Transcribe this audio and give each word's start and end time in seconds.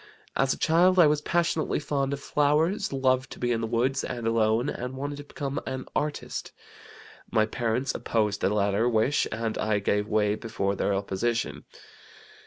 As 0.35 0.51
a 0.51 0.57
child 0.57 0.97
I 0.97 1.05
was 1.05 1.21
passionately 1.21 1.77
fond 1.77 2.11
of 2.11 2.19
flowers, 2.19 2.91
loved 2.91 3.31
to 3.33 3.37
be 3.39 3.51
in 3.51 3.61
the 3.61 3.67
woods 3.67 4.03
and 4.03 4.25
alone, 4.25 4.67
and 4.67 4.97
wanted 4.97 5.17
to 5.17 5.23
become 5.25 5.61
an 5.67 5.85
artist. 5.95 6.51
My 7.29 7.45
parents 7.45 7.93
opposed 7.93 8.41
the 8.41 8.49
latter 8.49 8.89
wish 8.89 9.27
and 9.31 9.59
I 9.59 9.77
gave 9.77 10.07
way 10.07 10.33
before 10.33 10.75
their 10.75 10.95
opposition. 10.95 11.65